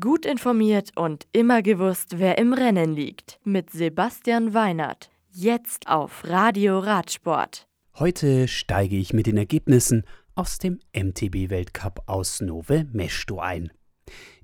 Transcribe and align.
Gut 0.00 0.24
informiert 0.24 0.92
und 0.96 1.26
immer 1.32 1.60
gewusst, 1.60 2.18
wer 2.18 2.38
im 2.38 2.54
Rennen 2.54 2.94
liegt. 2.94 3.38
Mit 3.44 3.68
Sebastian 3.68 4.54
Weinert. 4.54 5.10
Jetzt 5.30 5.88
auf 5.88 6.24
Radio 6.24 6.78
Radsport. 6.78 7.66
Heute 7.98 8.48
steige 8.48 8.96
ich 8.96 9.12
mit 9.12 9.26
den 9.26 9.36
Ergebnissen 9.36 10.04
aus 10.34 10.58
dem 10.58 10.80
MTB-Weltcup 10.96 12.00
aus 12.06 12.40
Nove 12.40 12.86
Mesto 12.92 13.40
ein. 13.40 13.72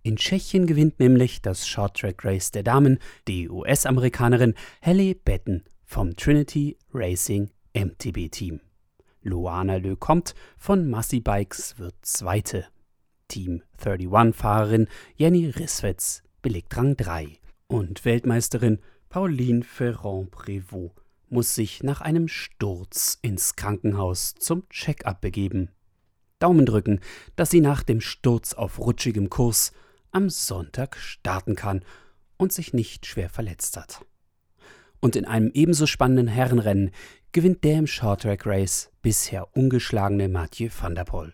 In 0.03 0.17
Tschechien 0.17 0.67
gewinnt 0.67 1.01
nämlich 1.01 1.41
das 1.41 1.67
Short 1.67 1.97
Track 1.97 2.23
Race 2.23 2.51
der 2.51 2.63
Damen 2.63 2.99
die 3.27 3.49
US-Amerikanerin 3.49 4.53
Halle 4.83 5.15
Betten 5.15 5.65
vom 5.87 6.17
Trinity 6.17 6.77
Racing 6.93 7.49
MTB-Team. 7.73 8.61
Luana 9.23 9.77
Lecomte 9.77 10.35
von 10.59 10.91
Massey 10.91 11.21
Bikes 11.21 11.79
wird 11.79 11.95
Zweite. 12.03 12.67
Team 13.31 13.63
31-Fahrerin 13.79 14.89
Jenny 15.17 15.47
Risswitz 15.47 16.23
belegt 16.43 16.77
Rang 16.77 16.97
3 16.97 17.39
und 17.69 18.05
Weltmeisterin 18.05 18.81
Pauline 19.09 19.63
Ferrand-Prévot 19.63 20.91
muss 21.31 21.55
sich 21.55 21.83
nach 21.83 22.01
einem 22.01 22.29
Sturz 22.29 23.19
ins 23.23 23.57
Krankenhaus 23.57 24.35
zum 24.35 24.69
Check-up 24.69 25.21
begeben. 25.21 25.71
Daumen 26.41 26.67
drücken, 26.67 27.01
dass 27.37 27.51
sie 27.51 27.61
nach 27.61 27.83
dem 27.83 28.01
Sturz 28.01 28.53
auf 28.53 28.81
rutschigem 28.81 29.31
Kurs 29.31 29.73
am 30.11 30.29
Sonntag 30.29 30.97
starten 30.97 31.55
kann 31.55 31.85
und 32.37 32.53
sich 32.53 32.73
nicht 32.73 33.07
schwer 33.07 33.29
verletzt 33.31 33.77
hat. 33.77 34.05
Und 34.99 35.15
in 35.15 35.25
einem 35.25 35.51
ebenso 35.55 35.87
spannenden 35.87 36.27
Herrenrennen 36.27 36.91
gewinnt 37.33 37.63
der 37.63 37.79
im 37.79 37.87
Shorttrack 37.87 38.45
Race 38.45 38.91
bisher 39.03 39.57
ungeschlagene 39.57 40.29
Mathieu 40.29 40.69
van 40.77 40.97
der 40.97 41.05
Poel. 41.05 41.33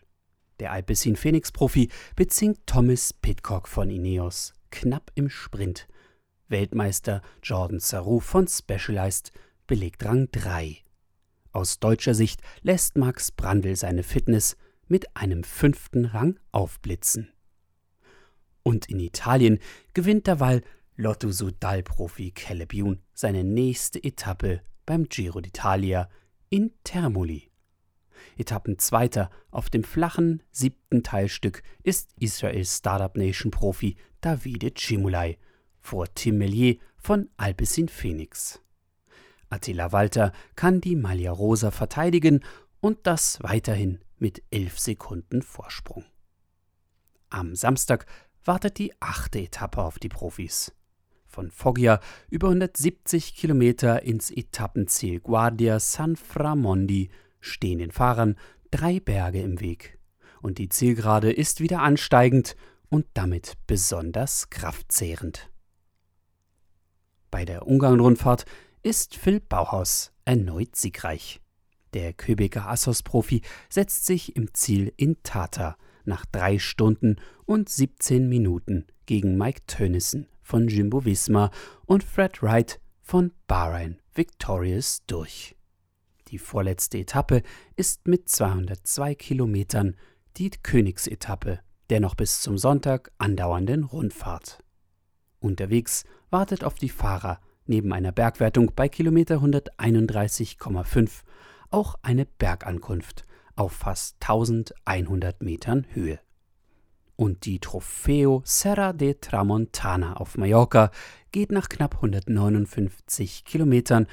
Der 0.61 0.73
Alpecin 0.73 1.17
Phoenix-Profi 1.17 1.91
bezingt 2.15 2.67
Thomas 2.67 3.13
Pitcock 3.13 3.69
von 3.69 3.91
Ineos 3.91 4.55
knapp 4.71 5.11
im 5.15 5.29
Sprint. 5.29 5.87
Weltmeister 6.49 7.23
Jordan 7.43 7.81
Sarou 7.81 8.21
von 8.21 8.47
Specialized 8.49 9.33
belegt 9.67 10.05
Rang 10.05 10.29
3. 10.33 10.79
Aus 11.53 11.79
deutscher 11.81 12.15
Sicht 12.15 12.41
lässt 12.63 12.97
Max 12.97 13.33
Brandl 13.33 13.77
seine 13.77 14.03
Fitness 14.03 14.57
mit 14.89 15.17
einem 15.17 15.43
fünften 15.43 16.05
Rang 16.05 16.39
aufblitzen. 16.53 17.33
Und 18.63 18.89
in 18.89 19.01
Italien 19.01 19.59
gewinnt 19.95 20.27
derweil 20.27 20.63
Lotto 20.97 21.31
Sudal-Profi 21.31 22.31
Caleb 22.33 22.73
Youn 22.75 23.03
seine 23.13 23.45
nächste 23.45 24.03
Etappe 24.03 24.63
beim 24.87 25.09
Giro 25.09 25.41
d'Italia 25.41 26.09
in 26.49 26.73
Termoli. 26.85 27.46
Etappenzweiter 28.37 29.31
auf 29.51 29.71
dem 29.71 29.85
flachen 29.85 30.43
siebten 30.51 31.03
Teilstück 31.03 31.63
ist 31.83 32.11
Israels 32.19 32.79
Startup 32.79 33.17
Nation 33.17 33.51
Profi 33.51 33.97
Davide 34.21 34.73
Cimulai 34.75 35.39
vor 35.81 36.07
Tim 36.15 36.39
Mellier 36.39 36.77
von 36.97 37.31
Alpecin 37.37 37.89
Phoenix. 37.89 38.61
Attila 39.49 39.93
Walter 39.93 40.33
kann 40.57 40.81
die 40.81 40.97
Maglia 40.97 41.31
Rosa 41.31 41.71
verteidigen 41.71 42.41
und 42.81 43.07
das 43.07 43.43
weiterhin 43.43 44.01
mit 44.19 44.43
elf 44.51 44.79
Sekunden 44.79 45.43
Vorsprung. 45.43 46.05
Am 47.31 47.55
Samstag 47.55 48.07
wartet 48.45 48.79
die 48.79 48.93
achte 49.01 49.41
Etappe 49.41 49.83
auf 49.83 49.99
die 49.99 50.09
Profis. 50.09 50.73
Von 51.27 51.51
Foggia 51.51 52.01
über 52.31 52.49
170 52.49 53.35
Kilometer 53.35 54.03
ins 54.03 54.31
Etappenziel 54.31 55.21
Guardia 55.21 55.81
San 55.81 56.17
Framondi 56.17 57.11
stehen 57.41 57.79
den 57.79 57.91
Fahrern 57.91 58.37
drei 58.71 59.01
Berge 59.01 59.41
im 59.41 59.61
Weg. 59.61 59.99
Und 60.43 60.59
die 60.59 60.69
Zielgerade 60.69 61.33
ist 61.33 61.61
wieder 61.61 61.83
ansteigend 61.83 62.57
und 62.89 63.07
damit 63.15 63.55
besonders 63.67 64.51
kraftzehrend. 64.51 65.51
Bei 67.31 67.45
der 67.45 67.67
Ungarn-Rundfahrt 67.67 68.45
ist 68.83 69.17
Phil 69.17 69.41
Bauhaus 69.41 70.13
erneut 70.25 70.77
siegreich. 70.77 71.41
Der 71.95 72.13
Köbeker 72.13 72.69
Assos-Profi 72.69 73.43
setzt 73.69 74.07
sich 74.07 74.37
im 74.37 74.53
Ziel 74.55 74.93
in 74.97 75.23
Tata 75.23 75.77
nach 76.05 76.25
drei 76.27 76.59
Stunden 76.59 77.17
und 77.47 77.69
17 77.69 78.29
Minuten 78.29 78.87
gegen 79.07 79.37
Mike 79.37 79.63
Tönnissen 79.67 80.29
von 80.43 80.69
Jimbo 80.69 81.05
Visma 81.05 81.51
und 81.87 82.05
Fred 82.05 82.43
Wright 82.43 82.81
von 83.03 83.33
Bahrain 83.47 83.99
Victorious 84.15 85.03
durch. 85.07 85.56
Die 86.29 86.39
vorletzte 86.39 86.99
Etappe 86.99 87.43
ist 87.77 88.09
mit 88.09 88.29
202 88.29 89.15
Kilometern 89.15 89.97
die 90.37 90.51
Königsetappe 90.51 91.61
der 91.91 92.01
noch 92.01 92.15
bis 92.15 92.41
zum 92.41 92.59
Sonntag 92.59 93.13
andauernden 93.19 93.85
Rundfahrt. 93.85 94.63
Unterwegs 95.41 96.05
wartet 96.31 96.65
auf 96.65 96.75
die 96.75 96.89
Fahrer 96.89 97.41
neben 97.67 97.93
einer 97.93 98.13
Bergwertung 98.13 98.73
bei 98.75 98.89
Kilometer 98.89 99.37
131,5 99.37 101.23
auch 101.71 101.97
eine 102.03 102.27
Bergankunft 102.27 103.25
auf 103.55 103.73
fast 103.73 104.17
1100 104.21 105.43
Metern 105.43 105.87
Höhe. 105.93 106.21
Und 107.17 107.47
die 107.47 107.61
Trofeo 107.61 108.43
Serra 108.45 108.93
de 108.93 109.15
Tramontana 109.15 110.17
auf 110.17 110.37
Mallorca 110.37 110.91
geht 111.33 111.51
nach 111.51 111.69
knapp 111.69 111.97
159 111.97 113.45
Kilometern 113.45 114.07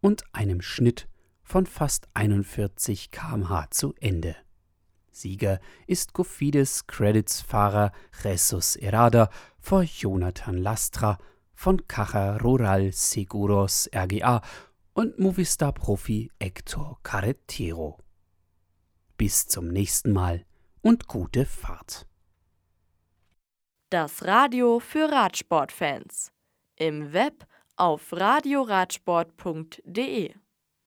und 0.00 0.24
einem 0.32 0.62
Schnitt 0.62 1.06
von 1.46 1.64
fast 1.64 2.08
41 2.14 3.12
km/h 3.12 3.68
zu 3.70 3.94
Ende. 4.00 4.34
Sieger 5.12 5.60
ist 5.86 6.12
Cofidis 6.12 6.88
Credits 6.88 7.40
Fahrer 7.40 7.92
Jesus 8.22 8.74
Errada 8.74 9.30
vor 9.60 9.82
Jonathan 9.82 10.58
Lastra 10.58 11.18
von 11.54 11.86
Caja 11.86 12.38
Rural 12.38 12.90
Seguros 12.92 13.88
RGA 13.94 14.42
und 14.92 15.20
Movistar 15.20 15.72
Profi 15.72 16.32
Hector 16.40 16.98
Carretero. 17.04 18.00
Bis 19.16 19.46
zum 19.46 19.68
nächsten 19.68 20.12
Mal 20.12 20.44
und 20.82 21.06
gute 21.06 21.46
Fahrt. 21.46 22.08
Das 23.90 24.24
Radio 24.24 24.80
für 24.80 25.12
Radsportfans. 25.12 26.32
Im 26.74 27.12
Web 27.12 27.46
auf 27.76 28.12
radioradsport.de 28.12 30.34